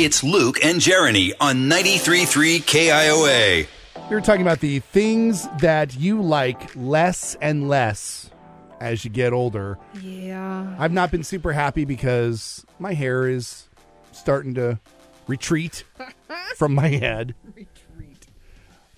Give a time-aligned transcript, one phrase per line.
[0.00, 3.66] It's Luke and Jeremy on 93.3 KIOA.
[4.08, 8.30] We were talking about the things that you like less and less
[8.78, 9.76] as you get older.
[10.00, 10.72] Yeah.
[10.78, 13.68] I've not been super happy because my hair is
[14.12, 14.78] starting to
[15.26, 15.82] retreat
[16.56, 17.34] from my head.
[17.56, 18.28] Retreat.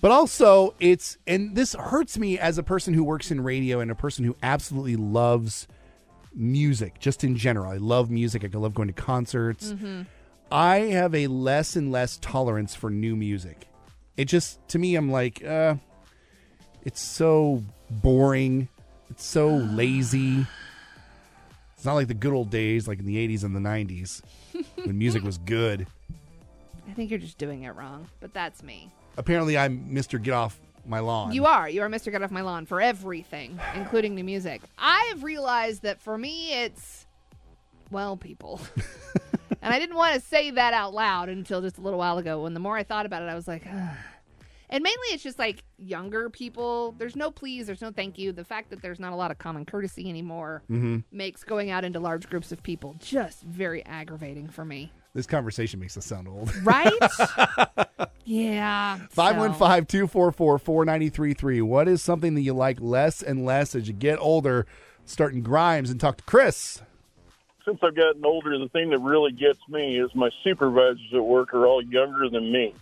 [0.02, 3.90] But also, it's, and this hurts me as a person who works in radio and
[3.90, 5.66] a person who absolutely loves
[6.34, 7.72] music, just in general.
[7.72, 8.44] I love music.
[8.44, 9.72] I love going to concerts.
[9.72, 10.02] Mm-hmm.
[10.50, 13.68] I have a less and less tolerance for new music.
[14.16, 15.77] It just, to me, I'm like, uh,
[16.82, 18.68] it's so boring.
[19.10, 20.46] It's so lazy.
[21.74, 24.22] It's not like the good old days, like in the 80s and the 90s,
[24.84, 25.86] when music was good.
[26.88, 28.91] I think you're just doing it wrong, but that's me.
[29.16, 30.20] Apparently, I'm Mr.
[30.20, 31.32] Get Off My Lawn.
[31.32, 31.69] You are.
[31.69, 32.10] You are Mr.
[32.10, 34.62] Get Off My Lawn for everything, including new music.
[34.77, 37.06] I've realized that for me, it's,
[37.91, 38.60] well, people.
[39.62, 42.42] and I didn't want to say that out loud until just a little while ago.
[42.42, 43.96] When the more I thought about it, I was like, Ugh.
[44.70, 46.92] and mainly it's just like younger people.
[46.98, 48.33] There's no please, there's no thank you.
[48.33, 50.98] The fact that there's not a lot of common courtesy anymore mm-hmm.
[51.12, 54.92] makes going out into large groups of people just very aggravating for me.
[55.12, 56.55] This conversation makes us sound old.
[56.62, 56.92] Right?
[58.25, 58.98] yeah.
[58.98, 61.62] so- 515 244 4933.
[61.62, 64.66] What is something that you like less and less as you get older?
[65.05, 66.83] Starting Grimes and talk to Chris.
[67.64, 71.55] Since I've gotten older, the thing that really gets me is my supervisors at work
[71.55, 72.75] are all younger than me.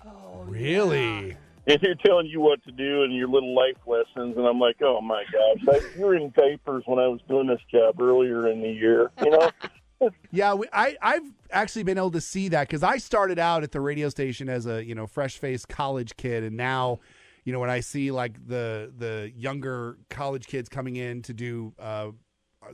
[0.44, 1.36] Really?
[1.66, 4.36] And they're telling you what to do and your little life lessons.
[4.36, 7.46] And I'm like, oh my gosh, I, you were in diapers when I was doing
[7.46, 9.10] this job earlier in the year.
[9.22, 9.50] You know,
[10.30, 13.72] Yeah, we, I, I've actually been able to see that because I started out at
[13.72, 17.00] the radio station as a you know fresh faced college kid, and now,
[17.44, 21.72] you know, when I see like the the younger college kids coming in to do
[21.78, 22.10] uh,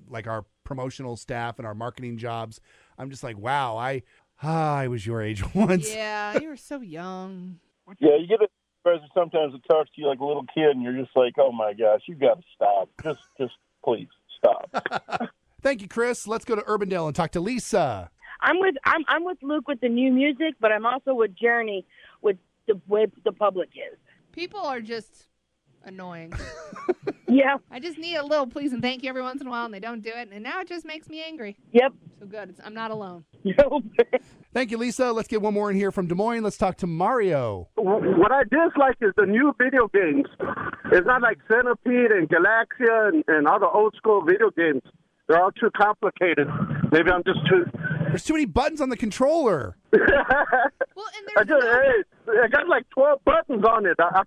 [0.08, 2.60] like our promotional staff and our marketing jobs,
[2.98, 4.02] I'm just like, wow, I
[4.42, 5.92] ah, I was your age once.
[5.92, 7.58] Yeah, you were so young.
[7.98, 8.48] yeah, you get a
[8.82, 11.52] supervisor sometimes that talks to you like a little kid, and you're just like, oh
[11.52, 12.88] my gosh, you got to stop.
[13.02, 13.54] Just, just
[13.84, 15.30] please stop.
[15.62, 16.26] Thank you, Chris.
[16.26, 18.10] Let's go to Urbandale and talk to Lisa.
[18.40, 21.86] I'm with I'm I'm with Luke with the new music, but I'm also with Jeremy
[22.20, 23.98] with the way the public is.
[24.32, 25.28] People are just
[25.86, 26.32] annoying.
[27.34, 27.56] Yeah.
[27.70, 29.74] I just need a little please and thank you every once in a while, and
[29.74, 31.56] they don't do it, and now it just makes me angry.
[31.72, 31.92] Yep.
[32.20, 32.50] So good.
[32.50, 33.24] It's, I'm not alone.
[34.54, 35.12] Thank you, Lisa.
[35.12, 36.44] Let's get one more in here from Des Moines.
[36.44, 37.68] Let's talk to Mario.
[37.74, 40.26] What I dislike is the new video games.
[40.92, 44.82] It's not like Centipede and Galaxia and, and other old school video games.
[45.26, 46.46] They're all too complicated.
[46.92, 47.64] Maybe I'm just too.
[48.08, 49.76] There's too many buttons on the controller.
[49.92, 53.96] Well, and I there's just, no, hey, I got like 12 buttons on it.
[53.98, 54.22] I,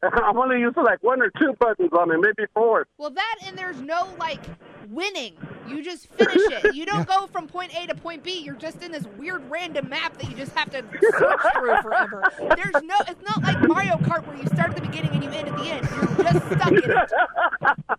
[0.02, 2.86] I'm only using like one or two buttons on it, maybe four.
[2.98, 4.40] well that and there's no like
[4.90, 5.34] winning.
[5.66, 6.74] You just finish it.
[6.74, 8.40] You don't go from point A to point B.
[8.40, 10.82] You're just in this weird random map that you just have to
[11.18, 12.32] search through forever.
[12.56, 12.96] There's no.
[13.08, 15.56] It's not like Mario Kart where you start at the beginning and you end at
[15.56, 15.88] the end.
[15.90, 17.98] You're just stuck in it.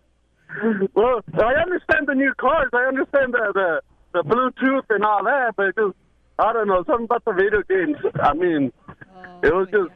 [0.94, 2.68] Well, I understand the new cars.
[2.74, 3.80] I understand the, the,
[4.12, 5.96] the Bluetooth and all that, but just,
[6.38, 7.96] I don't know, something about the video games.
[8.20, 9.90] I mean, oh it was just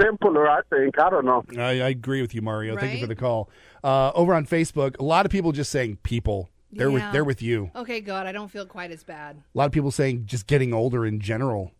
[0.00, 0.98] simpler, I think.
[0.98, 1.44] I don't know.
[1.58, 2.76] I, I agree with you, Mario.
[2.76, 3.50] Thank you for the call.
[3.82, 6.50] Uh, over on Facebook, a lot of people just saying people.
[6.72, 7.70] They're with they're with you.
[7.76, 9.36] Okay, God, I don't feel quite as bad.
[9.36, 11.70] A lot of people saying just getting older in general.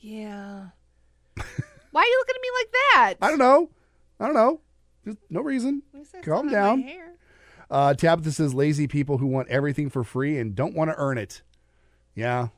[0.00, 0.68] Yeah.
[1.36, 3.14] Why are you looking at me like that?
[3.22, 3.70] I don't know.
[4.18, 4.60] I don't know.
[5.04, 5.82] Just no reason.
[5.92, 6.82] Calm something about my down.
[6.82, 7.14] hair?
[7.70, 11.18] Uh, Tabitha says lazy people who want everything for free and don't want to earn
[11.18, 11.42] it.
[12.14, 12.48] Yeah.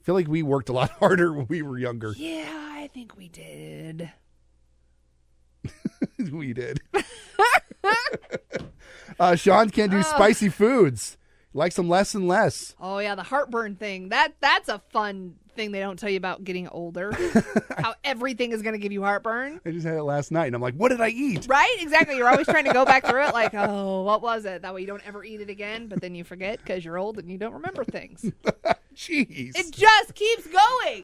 [0.00, 2.14] I feel like we worked a lot harder when we were younger.
[2.16, 2.59] Yeah, I
[2.92, 4.12] think we did.
[6.32, 6.80] we did.
[9.20, 11.16] uh, Sean can't do spicy foods.
[11.52, 12.76] Likes them less and less.
[12.80, 14.10] Oh yeah, the heartburn thing.
[14.10, 17.12] That that's a fun thing they don't tell you about getting older.
[17.76, 19.60] How everything is going to give you heartburn.
[19.66, 21.46] I just had it last night and I'm like, what did I eat?
[21.48, 21.76] Right?
[21.80, 22.16] Exactly.
[22.16, 24.82] You're always trying to go back through it like, "Oh, what was it?" That way
[24.82, 27.36] you don't ever eat it again, but then you forget cuz you're old and you
[27.38, 28.30] don't remember things.
[28.94, 29.56] Jeez.
[29.56, 30.98] It just keeps going.